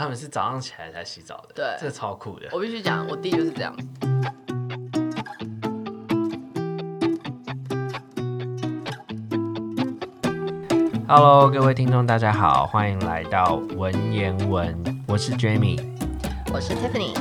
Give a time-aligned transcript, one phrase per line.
[0.00, 2.48] 他们是早上起来才洗澡的，对，这超酷的。
[2.52, 3.76] 我必须讲，我弟就是这样。
[11.06, 14.74] Hello，各位听众，大家好，欢迎来到文言文，
[15.06, 15.78] 我是 Jamie，
[16.50, 17.14] 我是 Tiffany。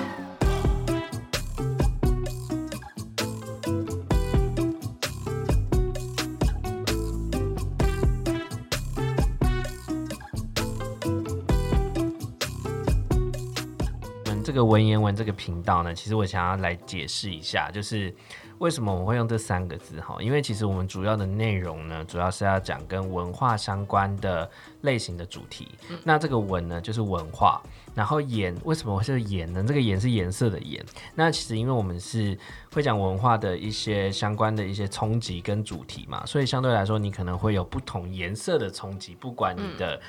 [14.69, 18.13] 文言文这个频道呢，其实我想要来解释一下，就是
[18.59, 20.15] 为什么我们会用这三个字哈？
[20.21, 24.47] 因为其实我们主要的内容呢，主要是要讲跟文化相关的
[24.81, 25.69] 类型的主题。
[25.89, 27.59] 嗯、那这个文呢，就是文化，
[27.95, 29.65] 然后颜为什么是颜呢？
[29.67, 30.85] 这个颜是颜色的颜。
[31.15, 32.37] 那其实因为我们是
[32.71, 39.99] 会讲文化的一些相关的一些冲击跟主题嘛，所以相对来说，你可能会有不同颜色的冲击，不管你的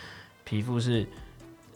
[0.45, 1.09] 皮肤是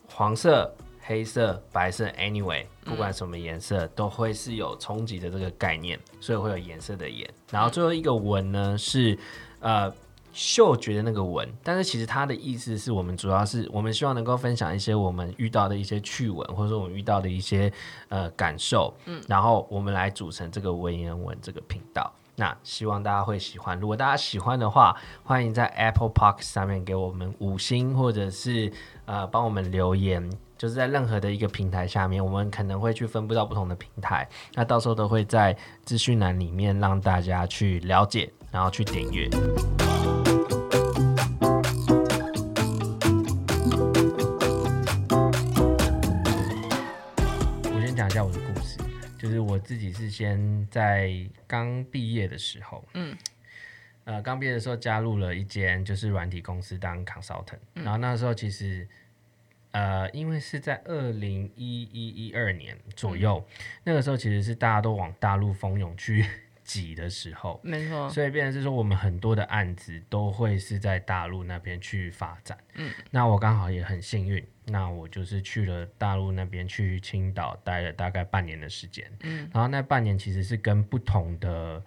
[0.07, 0.71] 黄色。
[1.07, 7.29] 黑色、白色，anyway，不管什么颜色，都会是有冲击的这个概念，所以会有颜色的颜。
[7.51, 9.19] 然后最后一个文呢，是
[9.61, 9.93] 呃
[10.33, 17.71] 嗅觉的那个文，但是其实它的意思是我们主要是我们希望能够分享一些我们遇到的一些趣闻，或者说我们遇到的一些
[18.09, 22.11] 呃感受，嗯，然后我们来组成这个文言文这个频道。
[22.37, 28.73] 那希望大家会喜欢，如果大家喜欢的话，欢迎在 Apple Podcast 上面给我们五星，或者是
[29.05, 30.29] 呃帮我们留言。
[30.65, 39.29] 就是在任何的一个平台下面，我们可能会去分布到不同的平台，那到时候都会在资讯栏里面让大家去了解，然后去点阅。
[47.65, 48.79] 我先讲一下我的故事，
[49.19, 51.13] 就是我自己是先在
[51.47, 53.15] 刚毕业的时候，嗯，
[54.05, 58.89] 呃，刚毕业的时候加入了一间就是软体公司当 consultant，然后那时候其实。
[59.75, 66.25] 呃，因为是在二零一一一二年左右，嗯，那个时候其实是大家都往大陆蜂拥去
[66.63, 68.09] 挤的时候，没错。
[68.09, 72.57] 所以变成是说，我们很多的案子都会是在大陆那边去发展。
[72.75, 79.05] 嗯，那我刚好也很幸运，那我就是去了大陆那边去青岛待了大概半年的时间。
[79.25, 81.83] 嗯，然后那半年其实是跟不同的，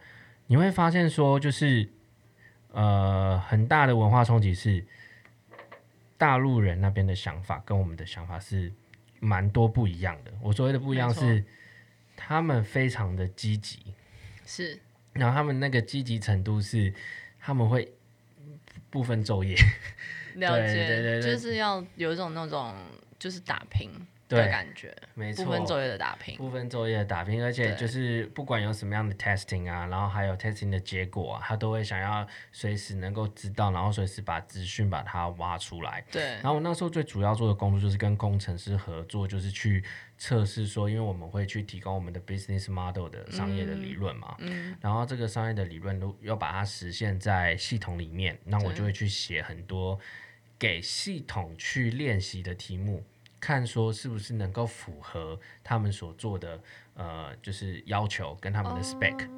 [0.47, 1.90] 你会发现说，就是
[2.74, 4.86] 呃，很大的文化冲击是。
[6.17, 8.73] 大陆人那边的想法跟我们的想法是
[9.19, 10.33] 蛮多不一样的。
[10.41, 11.44] 我所谓的不一样是，
[12.16, 13.94] 他们非常的积极，
[14.45, 14.79] 是，
[15.13, 16.94] 然后他们那个积极程度是，
[17.39, 17.94] 他们会
[18.89, 19.55] 不分昼夜，
[20.35, 22.73] 了解， 对对对对，就是要有一种那种
[23.19, 23.91] 就是打拼。
[24.28, 36.04] 对，感觉没错，不分昼夜的打拼，不分昼夜的打拼，而且就是不管有什么样的 testing 啊，然后还有 testing 的结果啊，他都会想要随时能够知道，然后随时把资讯把它挖出来。
[36.12, 39.82] 对，然后我那时候最主要做的工作就是跟工程师合作，就是去
[40.18, 49.98] 测试说，因为我们会去提供我们的 business model 的商业的理论嘛，嗯，然后这个商业的理论都要把它实现在系统里面，那我就会去写很多
[50.59, 53.02] 给系统去练习的题目。
[53.40, 56.59] 看说是不是能够符合他们所做的
[56.96, 59.30] 呃，就是要求跟他们的 spec，、oh.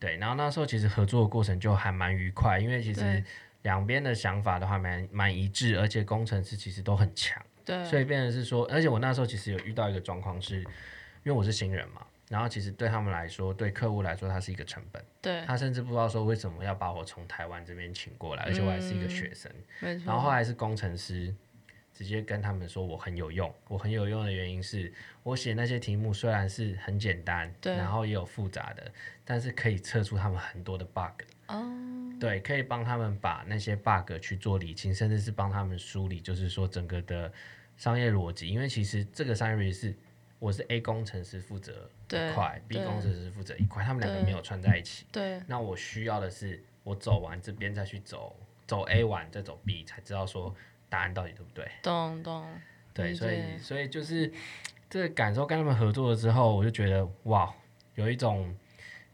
[0.00, 3.22] 对，然后那时候其实合作的过程就还蛮愉快，因为其实
[3.62, 10.66] 两边的想法的话蛮蛮一致，而且工程师其实都很强，对，所以变成是说，而且我那时候其实有遇到一个状况是，因
[11.26, 19.50] 为我是新人嘛，然后其实对他们来说，对客户来说，它是一个成本，对，他甚至不知道说为什么要把我从台湾这边请过来，而且我还是一个学生，
[19.80, 21.32] 嗯、然后后来是工程师。
[21.94, 28.92] 直接跟他们说我很有用，我很有用的原因是我写那些题目虽然是很简单，对，然后也有复杂的，
[29.24, 31.64] 但是可以测出他们很多的 bug，哦，
[32.18, 37.32] 对，可以帮他们把那些 bug 去做理清，甚至是帮他们梳理，就是说整个的
[37.76, 38.48] 商业逻辑。
[38.48, 39.94] 因为其实这个商业逻辑是
[40.40, 50.52] 我是 A 工程师负责一块，B 工程师负责一块，他们两个没有串在一起，对，那我需要的是我走完这边再去走走 A 完再走 B，才知道说。
[50.88, 51.68] 答案到底对不对？
[51.82, 52.46] 懂懂，
[52.92, 54.30] 对，所以所以就是
[54.88, 57.52] 这个感受，跟他们合作了之后，我就觉得哇，
[57.96, 58.54] 有一种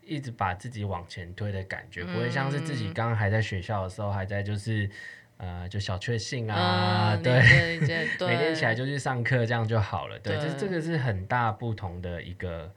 [0.05, 4.91] 一直把自己往前推的感觉，嗯、不会像是自己刚刚还在学校的时候，还在就是
[5.39, 7.79] 呃，就小确幸啊， 嗯、对，
[8.19, 10.19] 对每天起来就去上课，这样就好了。
[10.19, 12.71] 对，这这个是很大不同的一个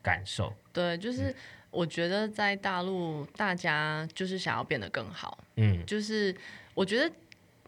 [0.00, 0.54] 感受。
[0.72, 1.34] 对，就是
[1.70, 5.42] 我觉得在大陆，大家就是想要变得更好。
[5.56, 6.32] 嗯，就是
[6.74, 7.12] 我觉得。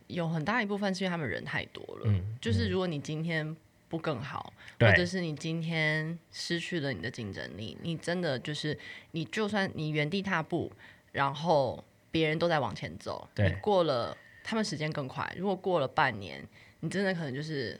[0.08, 3.56] 有很大一部分是因为他们人太多了，嗯，就是如果你今天
[3.88, 8.76] 不更好，或者是你今天失去了你的竞争力，你真的就是
[9.12, 10.70] 你就算你原地踏步，
[11.12, 16.42] 然后别人都在往前走，你过了他们时间更快，如果过了半年，
[16.80, 17.78] 你真的可能就是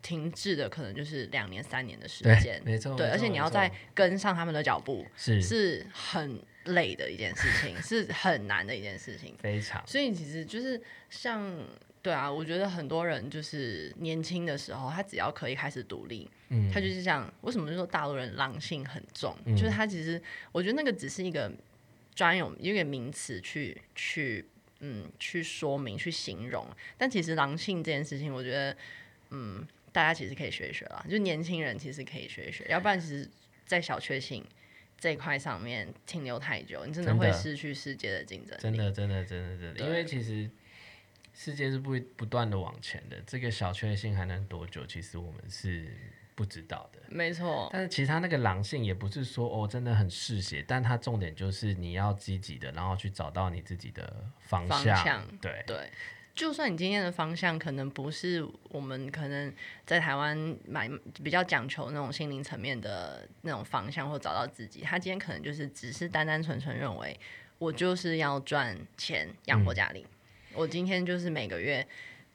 [0.00, 9.82] 停滞的可能就是两年三年的时间，没错，对，而且你要再跟上他们的脚步，是是很累的一件事情，是很难的一件事情，非常。
[9.86, 10.80] 所以其实就是
[11.10, 11.62] 像，
[12.02, 20.20] 对啊，我觉得很多人就是年轻的时候，他只要可以开始独立，嗯，他就是像为什么就说大陆人狼性很重，嗯，就是他其实
[20.52, 21.50] 我觉得那个只是一个
[22.14, 24.44] 专有一个名词去去
[24.80, 26.66] 嗯去说明去形容，
[26.96, 28.76] 但其实狼性这件事情，我觉得
[29.30, 29.66] 嗯。
[29.90, 33.28] 大家其实可以学一学啦，就年轻人其实可以学一学，要不然其实，
[33.64, 34.44] 在小确幸
[34.98, 38.60] 这一块上面停留太久，你真的会失去世界的竞争力。
[38.60, 40.50] 真的，真的，真的，真的，因为其实
[41.32, 44.84] 世界是不不断的往前的，这个小确幸还能多久？
[44.84, 45.88] 其实我们是
[46.34, 47.00] 不知道的。
[47.08, 47.70] 没错。
[47.72, 54.96] 但是其他那个狼性也不是说哦真的很嗜血，但它重点就是你要积极的，然后去找到你自己的方向。
[54.96, 55.88] 方向对对。
[56.38, 59.52] 就算你今天的方向可能不是我们可能
[59.84, 60.88] 在台湾买
[61.24, 67.18] 比较讲求那种心灵层面的那种方向，或找到自己，他今天可能就是只是单单纯纯认为
[67.58, 70.06] 我就是要赚钱养活家里，
[70.50, 71.84] 嗯，我今天就是每个月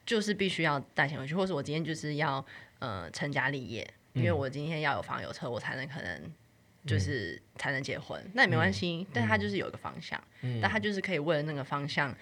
[0.06, 2.45] 就是必须要带钱回去，或是我今天就是要
[2.79, 6.29] 呃成家立业，因为我今天要有房有车，我才能可能
[6.85, 12.13] 就是才能结婚，那也没关系，嗯，但他就是有一个方向，嗯，但他就是可以为了那个方向。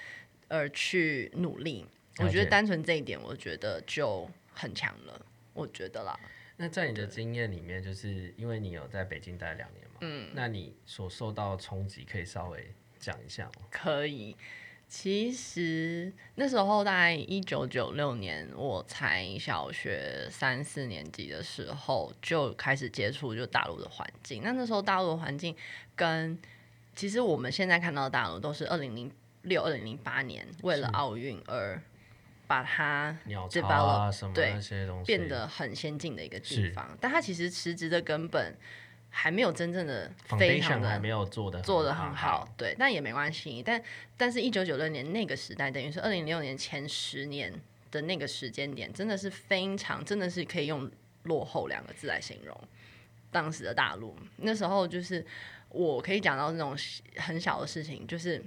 [0.52, 1.86] 而去努力，
[2.18, 5.26] 我觉得单纯这一点，我觉得就很强了。
[5.54, 6.20] 我觉得啦。
[6.58, 12.70] 那在你的经验里面，就是因为你有在北京待两年嘛，嗯，那你所受到冲击，可以稍微
[13.00, 13.52] 讲一下吗？
[13.72, 14.36] 可以。
[14.90, 24.44] 其实那时候大概一九九六年，我才小学三四年级的时候，就开始接触就大陆的环境。
[24.44, 25.56] 那那时候大陆的环境
[25.96, 26.38] 跟
[26.94, 29.10] 其实我们现在看到的大陆都是二零零。
[29.44, 31.82] 六二零零八年，为了奥运而
[32.48, 33.18] 把它
[33.50, 34.54] develop，啊，对，
[35.06, 36.96] 变得很先进的一个地方。
[37.00, 38.56] 但它其实实质的根本
[39.10, 43.64] 还没有真正的非常的还没有做的做的很好，对，但也没关系。
[43.64, 43.82] 但
[44.18, 47.54] 但是，一九九六年那个时代，等于是二零零六年前十年
[47.90, 50.92] 的那个时间点，真的是非常，真的是可以用
[51.24, 52.56] 落后两个字来形容
[53.32, 54.16] 当时的大陆。
[54.38, 55.26] 那时候就是
[55.70, 56.78] 我可以讲到那种
[57.16, 58.44] 很小的事情，就是。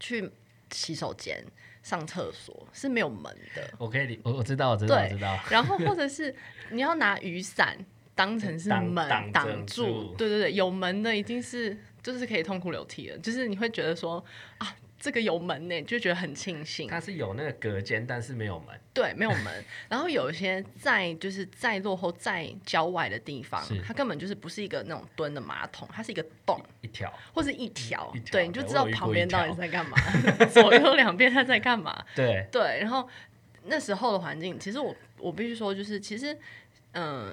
[0.00, 0.28] 去
[0.72, 1.44] 洗手间、
[1.82, 3.24] 上厕所是没有门
[3.54, 3.70] 的。
[3.78, 5.38] 我可以，我我知道，我知道，我知道。
[5.50, 6.34] 然后 或者是
[6.70, 7.76] 你要拿雨伞
[8.14, 14.24] 当成是门挡住，住，对对对，有门的已经是就是可以痛哭流涕了，就是你会觉得说
[14.58, 14.74] 啊。
[15.00, 16.86] 这个有门呢，就觉得很庆幸。
[16.86, 18.78] 它是有那个隔间，但是没有门。
[18.92, 19.64] 对，没有门。
[19.88, 28.12] 然后有一些在就是再落后再郊外的地方，它根本就是不是一个那种蹲的马桶，它是一个洞，一条或是一条。
[28.30, 29.96] 对，你就知道旁边到底在干嘛，
[30.52, 32.04] 左右两边它在干嘛。
[32.14, 32.78] 对对。
[32.80, 33.08] 然后
[33.64, 36.34] 那时候的环境，其实我我必须说，就是其实
[36.92, 37.32] 嗯、呃，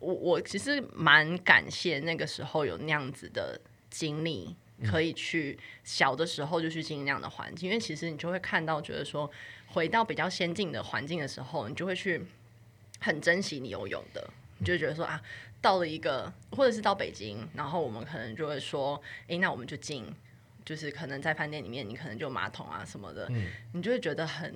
[0.00, 4.56] 我我其实蛮感谢那个时候有那样子的经历。
[4.84, 9.30] 可以去小的时候就去经营那样的环境，因为其实你就会看到，觉得说
[9.66, 12.24] 回到比较先进的环境的时候，你就会去
[13.00, 14.28] 很珍惜你游泳的，
[14.58, 15.20] 你就觉得说啊，
[15.60, 20.06] 到了一个或者是到北京，然后我们可能就会说，诶，那我们就进，
[20.64, 23.28] 就是可能在饭店里面，你可能就马桶啊什么的，
[23.72, 24.54] 你就会觉得很，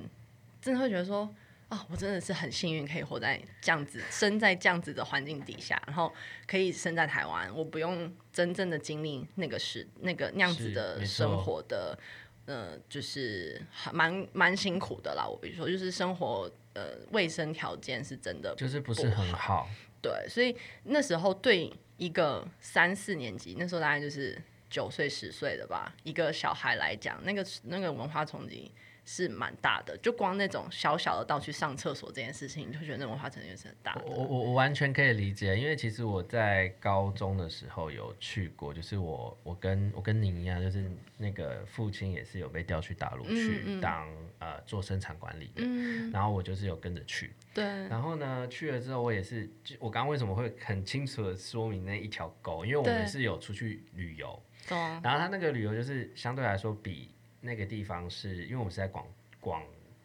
[0.60, 1.34] 真的会觉得说。
[1.68, 6.10] 啊、哦，我真的是很幸运，可以活在这样子、生在这样子的环境底下，然后
[6.46, 11.98] 可以生在台湾，我不用真正的经历那个时那个那样子的生活的，
[12.46, 13.60] 呃，就是
[13.92, 15.26] 蛮蛮辛苦的啦。
[15.28, 19.68] 我比如说，就是生活呃卫生条件是真的就是不是很好，
[20.00, 28.72] 对，所以那时候对一个三四年级，那时候大概就是九岁十岁的吧，一个小孩来讲，那个那个文化冲击。
[29.10, 34.02] 是蛮大的，就光那种小小的到去上厕所这件事情，你就觉得那文化层面是很大的。
[34.04, 47.32] 我我我完全可以理解，因为其实我在高中的时候有去过，就是我我跟我跟您一样，就是那个父亲也是有被调去大陆去当、嗯嗯、呃做生产管理的、嗯，然后我就是有跟着去。
[47.54, 47.64] 对。
[47.64, 49.48] 然后呢，去了之后我也是，
[49.78, 52.66] 我刚刚为什么会很清楚的说明那一条沟？
[52.66, 57.14] 因为我们是有出去旅游，然后他那个旅游就是相对来说比。
[57.40, 59.07] 那个地方是因为我们是在广
[59.40, 59.62] 广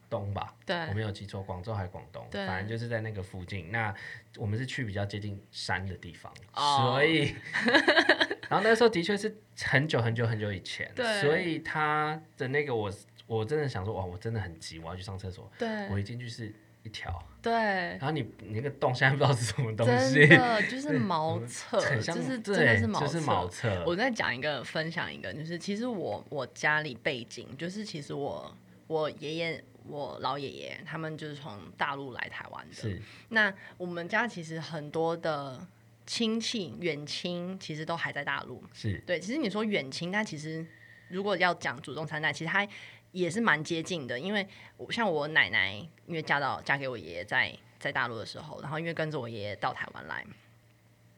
[0.10, 0.54] 东吧？
[0.66, 2.24] 对，我没有记错，广州还是广东？
[2.30, 3.72] 对，反正就是在那个附近。
[3.72, 3.94] 那
[4.38, 7.34] 我们是去比较接近山的地方，哦、所以，
[8.48, 10.92] 然后那时候的确是很久很久很久以前。
[10.96, 12.92] 对，所以他的那个我
[13.26, 15.52] 我真的想说，哇，我真的很急，我要去上厕所。
[15.58, 17.22] 对，我一进去是一条。
[17.42, 23.06] 对，然后你你那个洞现在不知道是什么东西， 真的就是茅厕，就是真的是茅厕。
[23.06, 23.84] 就是、茅厕。
[23.86, 28.56] 我再讲一个，分享一个，就是其实我我家里背景，就是其实我
[28.88, 32.74] 我爷爷我老爷爷他们就是从大陆来台湾的。
[32.74, 33.02] 是。
[33.28, 35.68] 那我们家其实很多的
[36.06, 38.64] 亲戚远亲其实都还在大陆。
[38.74, 39.04] 是。
[39.06, 40.66] 对，其实你说远亲，但其实
[41.10, 42.66] 如果要讲祖宗三代，其实他
[43.14, 44.20] 也是蛮接近的。
[44.20, 50.26] 因为我像我奶奶，因为嫁到嫁给我爷爷在在大陆的时候，然后因为跟着我爷爷到台湾来。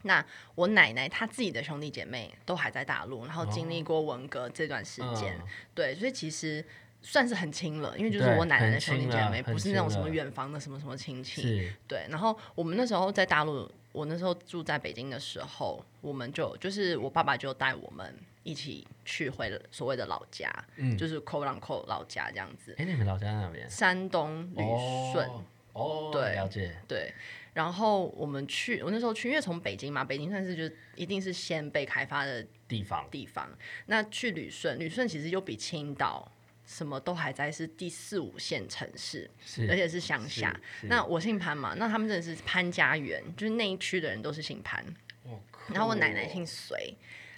[0.04, 0.24] 那
[0.54, 5.42] 我奶奶她自己的兄弟姐妹都还在大陆，然后经历过文革这段时间，哦、
[5.74, 6.64] 对，所以其实
[7.02, 12.06] 算是很亲了，因为就是我奶奶的兄弟姐妹不是那种什么远房的什么什么亲戚，对。
[12.08, 22.76] 然后我们那时候在大陆，我那时候住在北京的时候，我们就就是我爸爸就带我们一起去回所谓的老家，嗯、就是扣浪扣老家这样子。
[22.78, 23.68] 哎，你们老家在哪边？
[23.70, 24.64] 山东旅
[25.12, 25.28] 顺。
[25.74, 26.74] 哦，对，了解。
[26.88, 27.12] 对。
[27.54, 33.06] 然后我们去，我那时候去，因为从北京嘛，北京算是就一定是先被开发的地方。
[33.10, 33.50] 地方，
[33.88, 36.32] 那去旅顺，旅顺其实又比青岛
[36.66, 40.58] 什么都还在是第四五线城市，是，而且是乡下。
[40.84, 44.86] 那我姓潘嘛，那他们真的是潘家园，就是那一区的人都是姓潘。
[45.24, 45.40] 哦，
[45.74, 46.94] 然后我奶奶姓隋，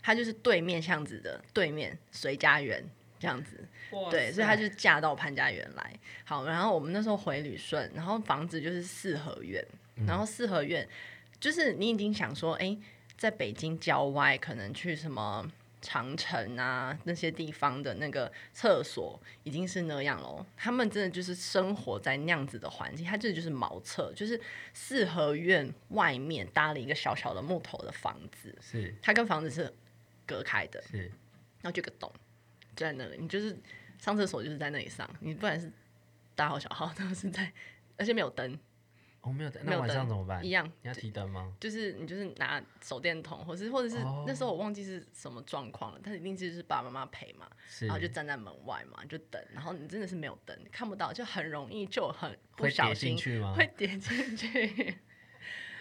[0.07, 2.81] 她就是对面巷子的对面隋家园
[3.19, 3.61] 这样子。
[4.09, 5.93] 对，所以他就嫁到潘家园来。
[6.23, 9.61] 好，然后我们那时候回旅顺，然后房子就是四合院。
[10.07, 10.87] 然后四合院，
[11.41, 12.77] 就是你已经想说，哎，
[13.17, 15.45] 在北京郊外，可能去什么
[15.81, 20.45] 长城啊那些地方的那个厕所已经是那样喽。
[20.55, 24.39] 他们真的就是生活在那样子的环境，他这就是茅厕，就是
[24.73, 29.73] 四合院外面搭了一个小小的木头的房子，是它跟房子是
[30.27, 30.98] 隔开的，是，
[31.62, 32.12] 然后就个洞
[32.75, 33.57] 就在那里，你就是
[33.98, 35.72] 上厕所就是在那里上，你不管是
[36.36, 37.51] 大号小号都是在，
[37.98, 38.60] 而且没有灯。
[39.22, 40.46] 我、哦、没有灯，那晚上怎么办？
[40.46, 41.53] 一样，你要提灯吗？
[41.60, 47.46] 就是你就是拿手电筒，或是或者是、哦、那时候我忘记是什么状况了，但是一定就是爸爸妈妈陪嘛，
[47.81, 53.53] 然后就站在门外嘛，就等，然后你真的是没有灯，看不到，就很容易就很不小心会跌进去吗？
[53.53, 54.98] 会跌进去。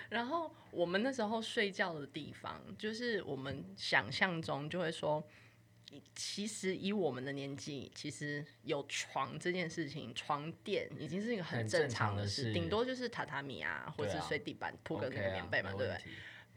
[0.09, 5.23] 然后我们那时候睡觉的地方，就是我们想象中就会说。
[6.17, 15.99] 其实以我们的年纪，其实有床这件事情，床垫已经是一个很正常的事，顶多就是榻榻米啊，或者是睡地板铺个那个棉被嘛，对不对？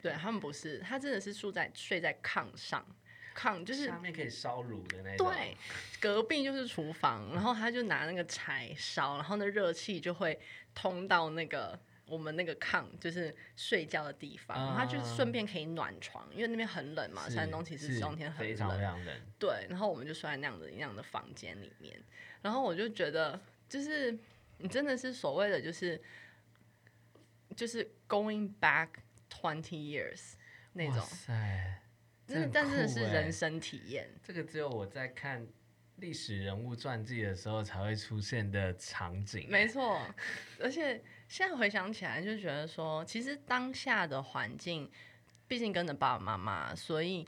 [0.02, 2.84] 对，他们不是，他真的是住在睡在炕上，
[3.38, 5.32] 炕就是下面可以烧炉的那种。
[5.32, 5.56] 对，
[6.02, 10.38] 隔壁就是厨房，然后他就拿那个柴烧，然后那热气就会
[10.74, 11.80] 通到那个。
[12.10, 19.16] 我们那个炕就是睡觉的地方，它、uh, 就顺便可以暖床，因为那边很冷嘛，山东其实冬天很冷，非常非常冷。
[19.38, 22.02] 对，然后我们就睡在那样的那样的房间里面，
[22.42, 24.18] 然后我就觉得，就是
[24.58, 26.02] 你真的是所谓的就是
[27.56, 28.90] 就是 going back
[29.30, 30.34] twenty years
[30.74, 31.82] 那种，哇塞，
[32.28, 34.10] 真的，但是是人生体验。
[34.24, 35.48] 这个只有我在看
[36.00, 39.48] 历史人物传记的时候才会出现的场景。
[39.50, 40.02] 没错，
[40.60, 41.02] 而且。
[41.30, 44.90] 现在回想起来，就觉得说，其实当下的环境，
[45.48, 47.24] 毕竟跟着爸爸妈妈，所以，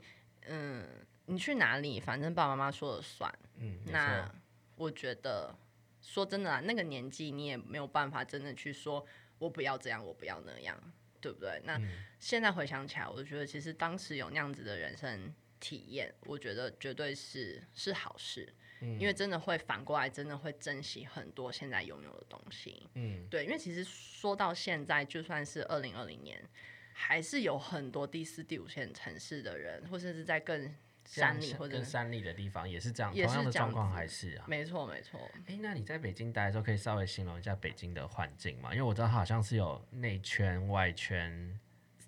[0.46, 0.84] 嗯，
[1.26, 3.32] 你去哪里，反正爸爸妈妈说了算。
[3.58, 4.28] 嗯，那
[4.74, 5.56] 我觉得，
[6.00, 9.06] 说真的啊，那个年纪你也没有办法真的去说，
[9.38, 10.76] 我不要这样，我不要那样，
[11.20, 11.62] 对不对？
[11.64, 11.80] 那
[12.18, 18.52] 现在回想起来，我觉得其实当时有那样子的人生体验，我觉得绝对是是好事。
[18.98, 22.88] 因为真的会反过来，真的会珍惜很多现在拥有的东西。
[22.94, 26.42] 嗯，对，因为其实说到现在，就算是二零二零年，
[26.92, 30.74] 还是有很多第四、第五线城市的人，或者是在更
[31.04, 34.44] 山里或者更山里的地方，也是这样，也是这样的状况，还是啊？
[34.48, 35.20] 没错，没错。
[35.46, 38.70] 哎，那你在北京待的时候，可以稍微形容一下北京的环境吗？
[38.72, 41.58] 因为我知道它好像是有内圈、外圈。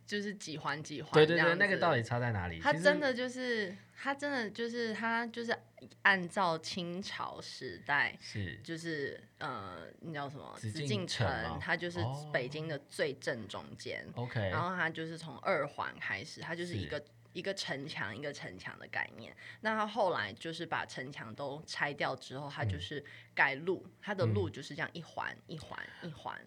[0.07, 2.61] 就是几环几环，对对对，那个到底差在哪里？
[2.61, 5.57] 它真的就是，它真的就是，它就是
[6.03, 10.55] 按照清朝时代，是就是呃，你知道什么？
[10.59, 12.01] 紫禁城，它就是
[12.33, 14.07] 北京的最正中间。
[14.15, 19.35] OK，然后它就是从二环开始，它就是一个一个城墙一个城墙的概念。
[19.63, 23.03] 那它后来就是把城墙都拆掉之后，它就是
[23.35, 26.39] 盖路，它的路就是这样一环一环一环。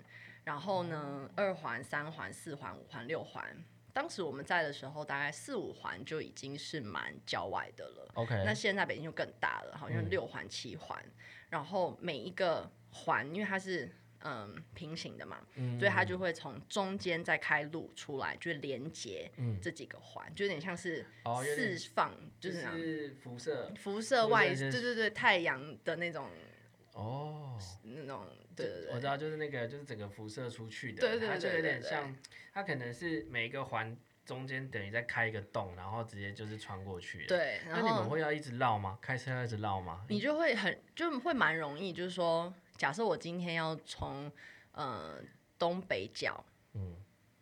[0.48, 3.46] 然后呢，二环、三环、四环、五环、六环，
[3.92, 8.12] 当时我们在的时候，大概四五环就已经是蛮郊外的了。
[8.14, 11.12] OK，那现在北京就更大了，好像六环、七环，嗯、
[11.50, 19.30] 然后每一个环，因为它是嗯平行的嘛，嗯、所以它就会从中间再开路出来，就连接
[19.62, 21.06] 这几个环，嗯、就有点像是
[21.44, 23.70] 释放，哦、就是辐射。
[23.76, 26.30] 辐射外，对对对，太阳的那种。
[26.94, 28.26] 哦，那种
[28.58, 32.14] 对对对，我知道，就是那个就是整个辐射出去的，对对对，它就有点像，
[32.54, 33.96] 它可能是每一个环
[34.26, 37.26] 中间等于在开一个洞，然后直接就是穿过去。
[37.28, 38.98] 对，那你们会要一直绕吗？
[39.02, 40.06] 开车要一直绕吗？
[40.10, 44.30] 你就会很就会蛮容易，就是说假设我今天要从
[44.72, 45.22] 呃
[45.58, 46.98] 东北角，嗯，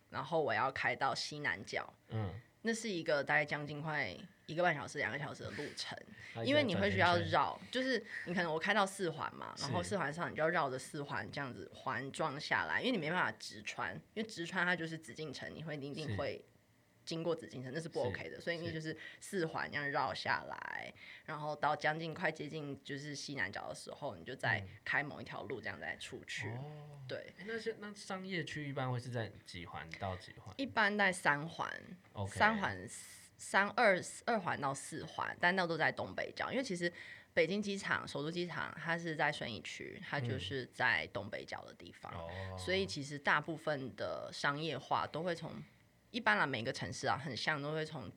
[0.10, 2.30] 然后我要开到西南角，嗯，
[2.62, 5.98] 那是一个大概将近快一个半小时、两个小时的路程，
[6.44, 16.44] 因为你会需要绕，就是你可能我开到四环嘛，然后四环上你就要绕着四环这样子环状下来，因为你没办法直穿，因为直穿它就是紫禁城，你会一定会。
[17.06, 20.92] 经过紫禁城那是不 OK 的，所以你就是四环这样绕下来，
[21.24, 26.48] 然后到将近快接近就是西南角的时候，你就再开某一条路这样再出去。
[26.48, 30.52] 哦、对，那些那商业区一般会是在几环到几环？
[30.58, 31.72] 一般在三环
[32.28, 32.76] 三环
[33.38, 36.92] 三二二环到四环，但那都在东北角，因为其实
[37.34, 45.52] 北京机场首都机场它是在顺义区，它就是在东北角的地方，嗯、所以其实大部分的商业化都会从。
[46.12, 48.10] 一般啦，每个城市啊，很像都会从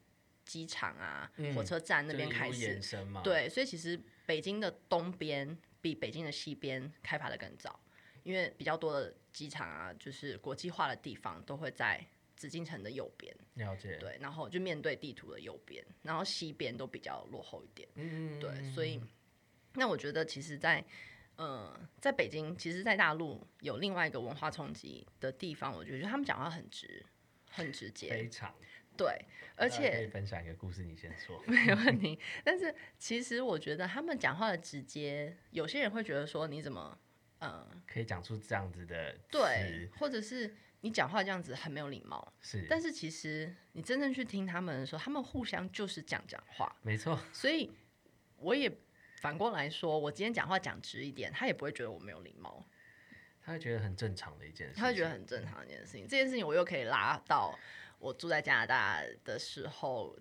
[0.45, 2.81] 机场啊、嗯、火车站那边开始。
[3.25, 7.81] 对，所以其实北京的东边比北京的西边开发的更早，
[8.23, 12.01] 因为比较多的机场啊，就是国际化的地方都会在
[12.39, 13.37] 紫禁城的右边。
[13.55, 13.99] 了解。
[13.99, 17.87] 对，然后就面对地图的右边，然后西边都比较落后一点。
[17.97, 18.41] 嗯。
[18.41, 18.99] 对，所以
[19.75, 20.87] 那我觉得，其实在，在
[21.37, 27.05] 呃，在北京，其实，在大陆有另外一个文化冲击的地方，我觉得他们讲话很直。
[27.51, 28.55] 很直接，非常
[28.95, 29.25] 对，
[29.57, 32.19] 而且可以分享一个故事，你先说， 没问题。
[32.45, 36.97] 但是其实我觉得他们讲话的直接，有些人会觉得说你怎么，
[37.39, 42.67] 呃，可以讲出这样子的，对，或者是你讲话这样子很没有礼貌，是。
[42.69, 47.19] 但是其实你真正去听他们的时候，他们互相就是讲讲话，没错。
[47.33, 47.71] 所以
[48.37, 48.71] 我也
[49.21, 52.65] 反过来说，我今天讲话讲直一点，他也不会觉得我没有礼貌。
[53.41, 56.03] 他会觉得很正常的一件事，他会觉得很正常的一件事情。
[56.03, 57.59] 这件事情我又可以拉到
[57.99, 60.15] 我住在加拿大的时候，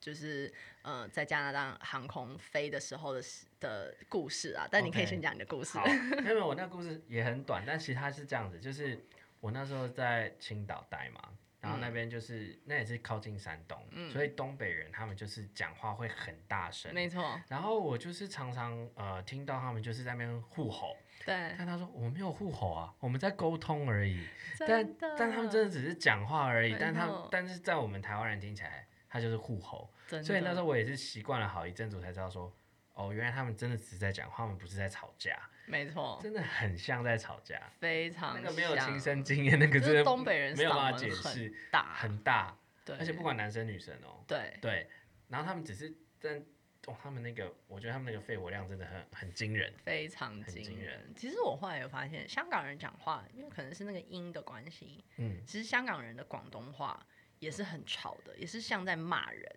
[0.00, 3.22] 就是呃，在加拿大航空飞的时候的
[3.58, 4.68] 的故事啊。
[4.70, 5.76] 但你可以先讲你的故事。
[5.78, 6.22] Okay.
[6.22, 9.04] 没有，我那故事也很短，但其实它是这样子，就是
[9.44, 11.20] 我那时候在青岛待嘛。
[11.60, 17.40] 然后那边就是，嗯、那也是靠近山东，嗯、所以东北人他们就是讲话会很大声，没错。
[17.48, 21.54] 然后我就是常常呃听到他们就是在那边互吼，对。
[21.56, 24.26] 但他说我没有互吼啊，我们在沟通而已。
[24.58, 29.90] 但但他们真的只是讲话而已，但他但是在我们台湾人听起来，他就是互吼。
[30.22, 32.54] 所以那时候我也是习惯了好一阵子，我才知道说，
[32.94, 35.38] 哦，原来他们真的只是在讲话，他们不是在吵架。
[35.66, 44.88] 没错，真的很像在吵架，非常那个没有亲身经验，那个真的东北人没有办法解释，大很大，对，而且不管男生女生哦，对对，
[45.28, 46.40] 然后他们只是在
[46.86, 51.10] 哦，他们那个，我觉得他们那个肺活量真的很很惊人，非常惊人。
[51.16, 57.06] 其实我后来有发现，香港人讲话，因为可能是那个音的关系，嗯，其实香港人的广东话
[57.38, 59.50] 也是很吵的，也是像在骂人，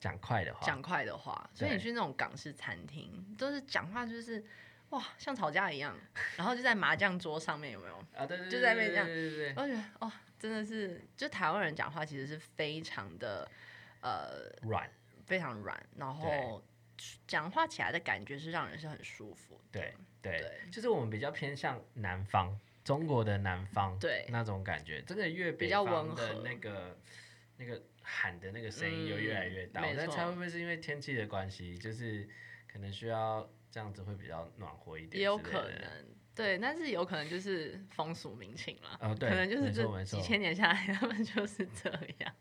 [0.00, 4.44] 讲快的话，讲快的话，所以你去那种港式餐厅，都是讲话就是。
[4.90, 5.94] 哇，像吵架一样，
[6.34, 7.94] 然后就在麻将桌上面有没有？
[8.16, 9.06] 啊，对对对，就在那边这样。
[9.06, 13.46] 对对对，我觉得哦，真的是，就台湾人讲话其实是非常的
[14.00, 14.90] 呃软，
[15.26, 16.64] 非常软，然后
[17.26, 19.60] 讲话起来的感觉是让人是很舒服。
[19.70, 20.38] 对对。
[20.40, 24.24] 对，就是我们比较偏向南方，中国的南方，对。
[24.30, 26.32] 那种感觉，真的越比较温和。
[26.42, 26.98] 那个
[27.58, 29.86] 那个喊的那个声音又越来越大。
[29.86, 32.28] 我在猜会不会是因为天气的关系，就是
[32.66, 33.48] 可能需要。
[33.70, 42.34] 这样子会比较暖和一点，也有可能，对，但是有可能就是风俗民情了，哦，对，可能就是这几千年下来，他们就是这样。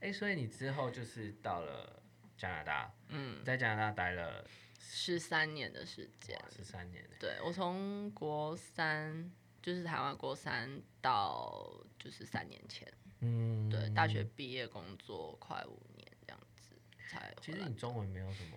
[0.00, 2.02] 哎、欸，所以你之后就是到了
[2.36, 4.46] 加拿大，嗯，在加拿大待了
[4.78, 12.86] 十三年的时间，十三年，对，我从国三就是台湾国三到就是三年前，
[13.20, 16.76] 嗯，对，大学毕业工作快五年这样子
[17.08, 17.34] 才。
[17.40, 18.56] 其实你中文没有什么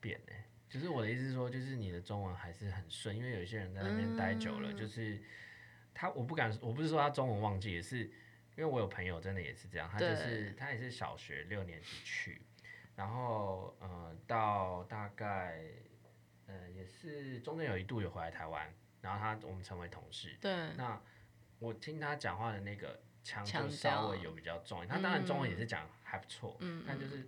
[0.00, 0.44] 变诶、欸。
[0.70, 5.22] 其实我的意思是说，就是你的中文还是很顺，因为有些人在那边待久了，就是
[5.92, 8.04] 他，我不敢，我不是说他中文忘记，也是
[8.56, 12.40] 因为我有朋友真的也是这样，他就是他也是小学六年级去，
[12.96, 15.62] 然后呃到大概
[16.46, 20.98] 呃也是中间有一度有回来台湾，然后他我们成为同事，对，那
[21.58, 27.26] 我听他讲话的那个腔就稍微有比较重，他当然中文也是讲还不错，嗯，但就是。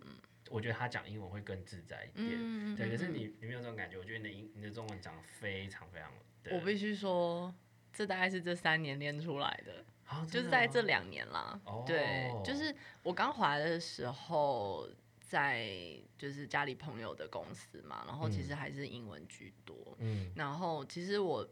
[0.50, 2.90] 我觉得他讲英文会更自在一点，嗯、对。
[2.90, 6.12] 可是你你没有这种感觉，我觉得你的英你的中文讲的非常非常
[6.44, 6.54] 的。
[6.54, 7.52] 我必须说，
[7.94, 11.58] 这大概是这三年练出来的，啊、就是在这两年啦。
[11.64, 14.86] 哦、对，就是我刚回来的时候，
[15.18, 19.96] 在就是家里朋友的公司嘛，然后其实还是英文居多。
[19.98, 20.30] 嗯。
[20.36, 21.48] 然后其实我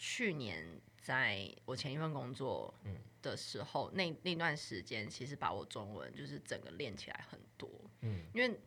[0.00, 0.66] 去年
[1.00, 2.96] 在我前一份工作，嗯。
[3.26, 7.68] 的时候，那那段时间其实把我中文就是整个练起来很多，
[8.02, 8.58] 嗯，因为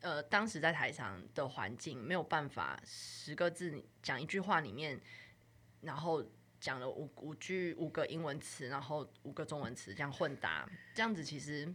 [0.00, 5.00] 呃，当时在台上的环境没有办法十个字讲一句话里面，
[5.80, 6.24] 然后
[6.60, 11.72] 讲了五五句五个英文词，然后五个中文词这样混搭，这样子其实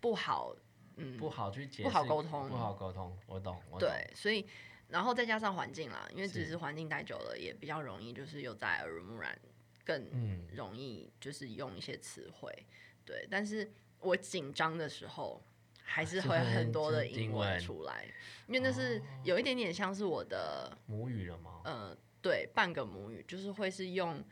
[0.00, 0.54] 不好，
[0.96, 3.88] 嗯，不好去解释，不好沟通，不好沟通，我懂，我懂。
[3.88, 4.46] 对，所以
[4.88, 6.56] 然后再加上环境啦，因为只是。
[6.62, 9.36] 环境待久了，也比较容易就是又在耳濡目染，
[9.84, 12.66] 更容易就是用一些词汇，
[13.04, 13.26] 对。
[13.30, 15.42] 但是我紧张的时候。
[15.84, 18.06] 还是会很多的英文出来，
[18.46, 21.60] 因为那是有一点点像是我的母语了吗？
[21.64, 24.24] 呃，对，半个母语，就是会是用，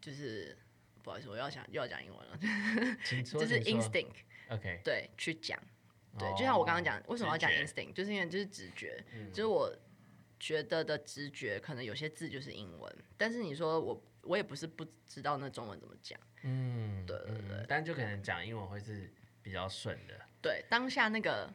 [0.00, 0.56] 就是
[1.02, 2.38] 不好意思，我要想又要讲英文了，
[3.24, 5.60] 就是 instinct，OK，对，去讲，
[6.18, 9.70] 对，就像我刚刚讲，为什么要讲 instinct，就是因为就是直觉，就是我
[10.40, 20.14] 觉得的直觉，可能有些字就是英文，但是你说我我也不是不知道那中文怎么讲，嗯，对对对，但就可能讲英文会是比较顺的。
[20.40, 21.52] 对，当下那个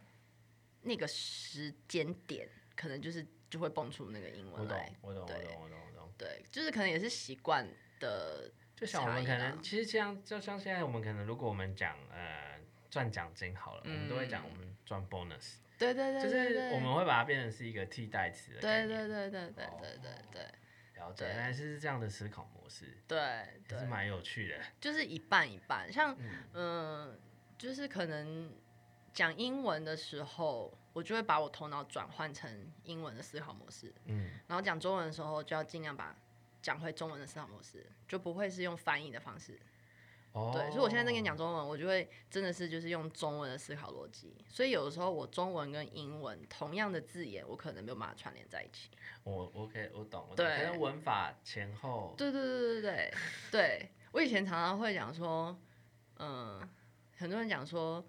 [0.81, 4.91] 那个时间点，可能就是就会蹦出那个英文来。
[5.01, 6.11] 我懂，我懂，我懂，我懂，我懂。
[6.17, 7.67] 对，就是可能也是习惯
[7.99, 8.51] 的。
[8.75, 15.55] 就像我们可能，其实像就像现在我们可能，如果我们讲呃赚奖金好了，我们都会讲我们赚 bonus。
[15.79, 19.65] 对对对，就是我们会把它变成是一个替代词对对对对对
[20.01, 20.41] 对对。
[20.97, 22.97] 了解，原来是这样的思考模式。
[23.07, 24.55] 对，是蛮有趣的。
[24.81, 26.17] 就是一半一半，像
[26.53, 27.17] 嗯，
[27.57, 28.51] 就是可能。
[29.13, 33.91] 讲英文的时候，我就会把我头脑转换成英文的思考模式。
[34.05, 36.15] 嗯，然后讲中文的时候，就要尽量把
[36.61, 39.59] 讲回中文的思考模式，就不会是用翻译的方式。
[40.37, 44.35] 哦，对，所以我现在在跟你讲中文，我就会真的是就是用中文的思考逻辑。
[44.47, 48.89] 所以有的时候我中文跟英文同样的字眼，我可能没有办法串联在一起。
[49.23, 50.45] 我 OK，我懂，我懂。
[50.45, 52.13] 对，可能文法前后。
[52.17, 53.13] 对对对对对
[53.51, 55.57] 对，我以前常常会讲说，
[56.19, 56.61] 嗯，
[57.17, 58.05] 很多人讲说。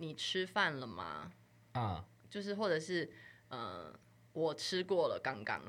[0.00, 1.32] 你吃饭了吗？
[1.72, 3.10] 啊，就是或者是，
[3.48, 3.92] 呃，
[4.32, 5.60] 我吃过了，刚刚。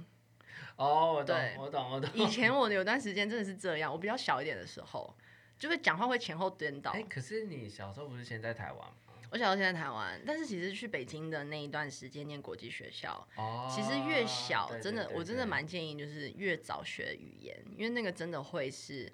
[0.75, 2.07] 哦，我懂，我懂，我懂。
[2.13, 5.17] 以前我有段时间真的是这样，我比较小一点的时候，
[5.59, 6.91] 就会讲话会前后颠倒。
[6.91, 8.93] 哎，可是你小时候不是先在台湾吗？
[9.29, 19.11] 我小时候先在台湾，但是其实去北京的那一段时间念国际学校，哦，其实越小，真的，我真的蛮建议就是越早学语言，因为那个真的会是。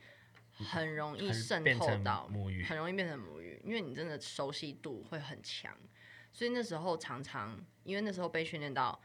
[0.57, 5.77] 很容易渗透到母语，很容易变成母语，因为你真的熟悉度会很强，
[6.31, 8.97] 所以那时候常常因为那时候被训练到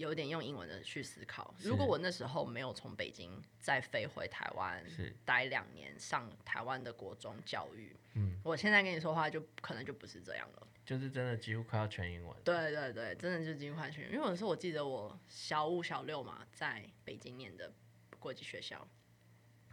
[0.00, 1.54] 有点用英文的去思考。
[1.60, 4.82] 如果我那时候没有从北京再飞回台湾，
[5.26, 12.34] 待两年上台湾的国中教育，嗯，我现在跟你说话就可能就不是这样了，就是真的几乎快要全英文。
[12.42, 17.70] 对对对，真的就几乎快全英文，因为有时候我记得我小五小六嘛，在北京念的
[18.18, 18.88] 国际学校。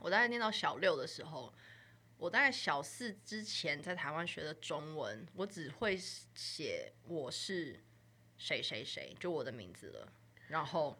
[0.01, 1.51] 我大概念到小六的时候，
[2.17, 7.81] 我大概小四之前在台湾学的中文，我只会写我是
[8.37, 10.11] 谁谁谁，就我的名字了。
[10.47, 10.97] 然后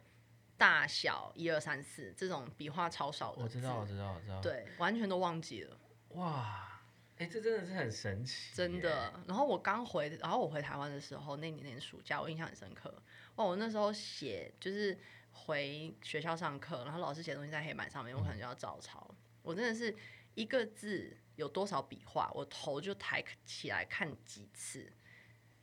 [0.56, 4.40] 大小一二三四这种笔画超少的，我知道，我知道，我知道。
[4.40, 5.76] 对，完全都忘记了。
[6.10, 6.80] 哇，
[7.16, 9.12] 哎、欸，这真的是很神奇，真的。
[9.26, 12.92] 然后我刚回，然后我回台湾的时候，那年年暑假，我印象很深刻。
[13.36, 14.98] 哇，我那时候写就是。
[15.30, 19.06] 回学校上课，然后老师写东西在黑板上面，我可能就要照抄。
[19.10, 19.94] 嗯、我真的是
[20.34, 24.90] 一个字有多少笔画，我头就抬起来看几次，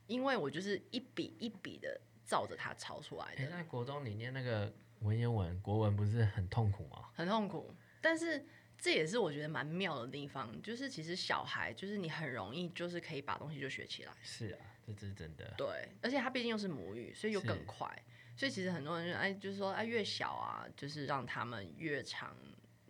[0.06, 3.44] 因为我就是一笔一笔的照着它抄出来的。
[3.44, 7.10] 欸、在国中你念那个文言文、国文不是很痛苦吗？
[7.14, 8.46] 很痛苦，但是
[8.78, 14.12] 这也是我觉得蛮妙的地方，就是其实小孩就是你很容易就是可以把东西就学起来。
[14.22, 15.54] 是啊，这这是真的。
[15.56, 17.90] 对，而且他毕竟又是母语，所以又更快。
[18.36, 22.36] 所以其实很多人就哎，就是说哎，越小啊，就是让他们越长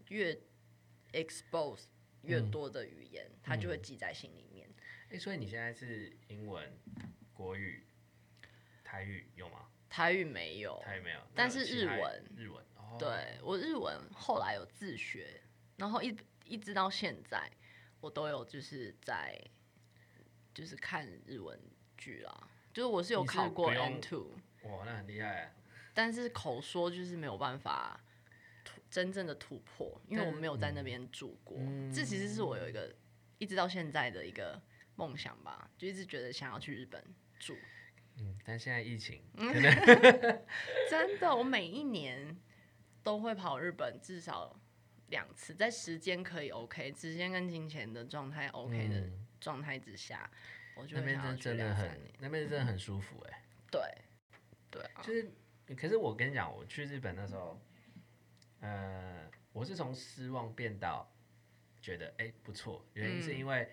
[0.09, 0.37] 越
[1.13, 1.85] expose
[2.23, 4.56] 越多的语言，嗯、他就会记在心里面。
[5.09, 6.69] 哎、欸，所以你现在是英文、
[7.33, 7.87] 国语、
[8.83, 9.69] 台语有吗？
[9.89, 15.41] 台语没有，台语没有，但是日文，日文，哦、对我日文后来有自学，
[15.77, 17.51] 然后一一直到现在，
[18.01, 19.41] 我都有就是在
[20.53, 21.59] 就是看日文
[21.97, 24.27] 剧啦，就是我是有考过 N2。
[24.65, 25.53] 哇，那很厉害啊！
[25.95, 28.01] 但是口说就是没有办法
[28.65, 31.57] 突真正的突破，因为我没有在那边住过。
[31.61, 32.93] 嗯、这其实是我有一个
[33.39, 34.61] 一直到现在的一个
[34.97, 37.03] 梦想吧，就一直觉得想要去日本
[37.39, 37.57] 住。
[38.19, 39.23] 嗯，但现在疫情，
[40.91, 42.37] 真的，我每一年
[43.03, 44.59] 都会跑日本至少
[45.09, 52.13] 两次，在时间可以 OK，时间跟金钱的状态 OK 的状态之下，嗯、我就会想要去两三年。
[52.19, 53.43] 那边真的很舒服哎、欸。
[53.71, 53.81] 对。
[54.69, 55.31] 对啊，就是，
[55.75, 57.59] 可是我跟你讲，我去日本那时候，
[58.61, 61.11] 呃，我是从失望变到
[61.81, 63.71] 觉得哎、欸、不错，原因是因为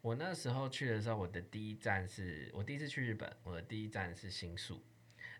[0.00, 4.82] 我那时候去的时候，我的第一站是我第一次去日本，我的第一站是新宿，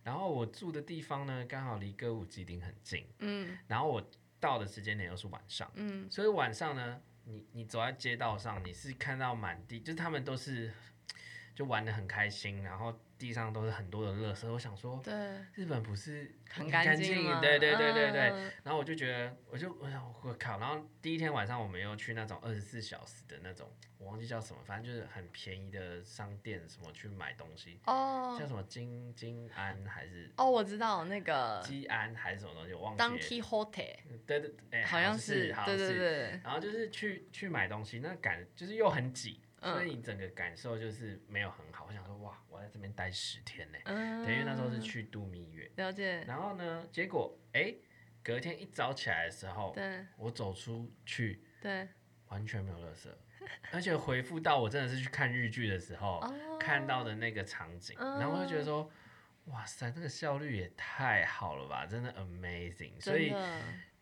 [0.02, 10.72] 然后我住的地方呢，刚好离歌舞伎町很近，嗯，然后我到的时间点又是晚上，嗯，所以晚上呢，你你走在街道上，你是看到满地，就是他们都是
[11.54, 12.98] 就玩的很开心，然后。
[13.20, 15.12] 地上都是很多的垃圾，我想说，对，
[15.52, 17.38] 日本不是很干净吗？
[17.38, 18.30] 对对对对对。
[18.30, 33.08] 嗯、然后我就觉得，我就我想我靠，然后第一天晚上我们又去那种二十四小时的那种，我忘记叫什么，反正就是很便宜的商店，什么去买东西哦，叫什么金金安还是哦，我知道那个基安还是什么东西，我忘记了。
[33.10, 36.40] Donkey Hotel，对对对，好像是，好像是，对对对。
[36.42, 39.42] 然后就是去去买东西，那感就是又很挤。
[39.62, 41.84] 所以你整个感受就是没有很好。
[41.86, 45.70] 我想说，哇，我在这边待十天呢，嗯，等于那时候是去度蜜月。
[45.76, 46.22] 了解。
[46.24, 47.80] 然后呢，结果哎、欸，
[48.22, 51.88] 隔天一早起来的时候，对，我走出去，对，
[52.28, 53.08] 完全没有垃圾，
[53.72, 58.90] 而且回复到我真的是去看日剧的时候、哦、看到的那个场景，嗯、然后我就觉得说，
[59.46, 63.00] 哇塞，这个效率也太好了吧，真的 amazing。
[63.00, 63.34] 所以。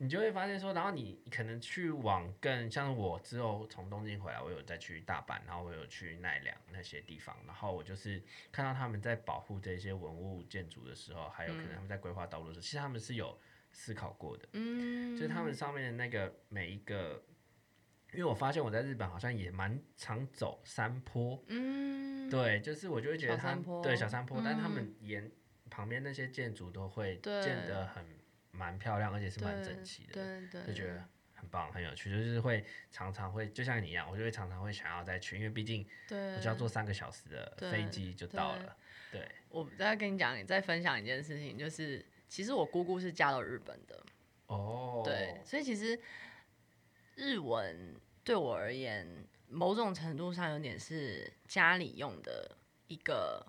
[0.01, 13.37] 你就会发现说，然后你可能去往更像我之后从东京回来，我有再去大阪，然后我有去奈良那些地方，然后我就是看到他们在保护这些文物建筑的时候，还有可能他们在规划道路的时候，嗯、其实他们是有
[13.73, 17.21] 思考过的，嗯，就是他们上面的那个每一个，
[18.13, 25.29] 因为我发现我在日本好像也蛮常走山坡，嗯，对，就是我就会觉得他们对小山坡，嗯、但他们沿
[25.69, 28.07] 旁边那些建筑都会建得很。
[28.59, 30.13] 蛮漂亮，而且是蛮整齐的，
[30.51, 32.11] 对就觉得很棒，很有趣。
[32.11, 38.77] 就是会常常会，就像你一样，我就会常常会想要再去，因为毕竟我就要坐三个小时的飞机就到了。
[39.13, 44.05] 对，对我再跟你讲，你再分享一件事情，就是其实我姑姑是嫁到日本的
[44.49, 45.99] 哦，对，所以其实
[47.15, 47.95] 日文
[48.25, 49.07] 对我而言，
[49.49, 53.47] 某种程度上有点是家里用的一个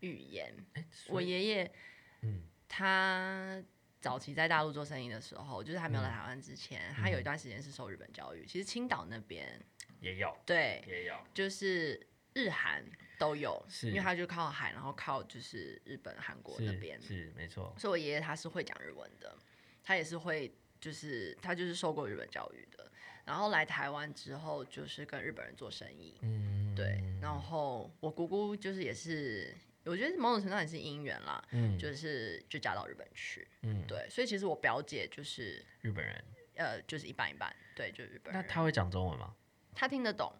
[0.00, 0.54] 语言。
[0.74, 1.72] 欸、我爷爷，
[2.20, 3.62] 嗯，他。
[4.04, 8.44] 早期在大陆做生意的时候，就是还没有来台湾之前，嗯、他有一段时间是受日本教育。
[8.44, 9.58] 其实青岛那边
[9.98, 12.84] 也有，对，也有，就是日韩
[13.18, 17.74] 都有，是因为他就靠海，然后靠就是日本、韩国那边，是没错。
[17.78, 19.34] 所以我爷爷他是会讲日文的，
[19.82, 22.92] 他也是会，就是他就是受过日本教育的。
[23.24, 27.02] 然后来台湾之后，就是跟日本人做生意，嗯，对。
[27.22, 29.56] 然后我姑姑就是也是。
[29.84, 36.24] 我觉得某种程度上也是姻缘啦，嗯，就是就嫁到日本去，嗯，对，所以其实我表姐就是日本人，
[36.56, 38.42] 呃，就是一半一半，对，就是日本人。
[38.42, 39.34] 那他会讲中文吗？
[39.74, 40.32] 他听得懂，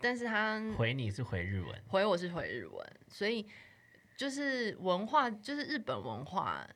[0.00, 3.46] 但是他回你是回日文，回我是回日文，所以
[4.16, 6.68] 就是文化，就是日本文化。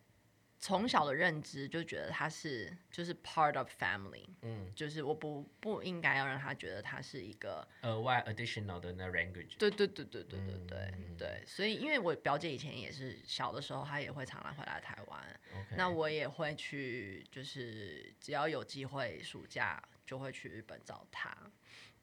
[0.60, 9.56] 从小的认知就觉得他是就是 part of family，嗯，就是我不不应该要让他觉得他是一个额外 additional 的那 language。
[9.58, 15.76] 对对对对对对对、嗯、对，所以因为我表姐以前也是小的时候，她也会常常回来台湾，Okay.
[15.76, 21.34] 那我也会去，就是只要有机会暑假就会去日本找她，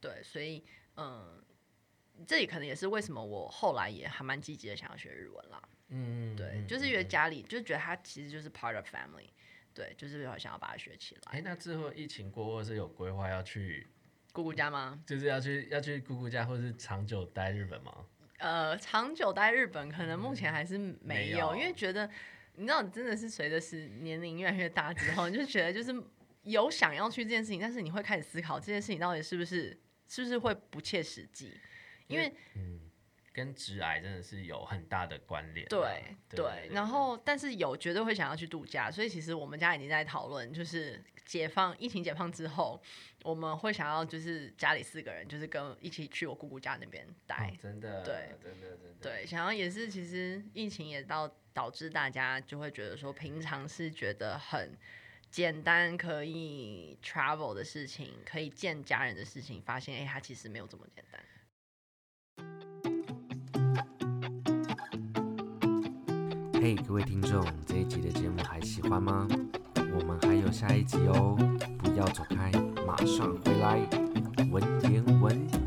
[0.01, 0.65] 对，所以
[0.95, 1.43] 嗯，
[2.25, 5.61] 这里可能也是为什么我后来也还蛮积极的想要学日文啦。
[5.89, 9.29] 嗯，对，就是觉得家里就觉得他其实就是 part of family，
[9.73, 11.21] 对，就是想要把它学起来。
[11.31, 13.87] 哎，那之后疫情过后是有规划要去
[14.33, 15.01] 姑姑家吗？
[15.07, 18.05] 就是要去要去姑姑家，或是长久待日本吗？
[18.39, 22.09] 呃，长久待日本可能目前还是没有，因为觉得
[22.55, 25.95] 你知道，真的是随着是年龄越来越大之后，你就觉得就是
[26.43, 31.57] 有想要去这件事情，但是你会开始思考这件事情到底是不是是不是会不切实际，
[32.07, 32.81] 因为嗯。
[33.37, 35.67] 跟直癌真的是有很大的关联。
[35.67, 42.81] 对对，对，然后但是有绝对会想要去度假，所以其实我们家已经在讨论，就是解放疫情解放之后，
[43.21, 47.53] 我们会想要就是家里四个人，就是跟一起去我姑姑家那边待。
[47.53, 48.95] 哦，真的，对，真的真的。
[48.99, 54.75] 对，想要也是，其实疫情也到导致大家就会觉得说，平常是觉得很
[55.29, 61.21] 简单可以 travel 的事情，可以见家人的事情，发现哎，它其实没有这么简单。
[66.59, 69.27] 嘿各位听众，这一集的节目还喜欢吗？
[69.75, 71.37] 我们还有下一集哦，
[71.77, 72.51] 不要走开，
[72.85, 73.79] 马上回来。
[74.49, 75.66] 文言文。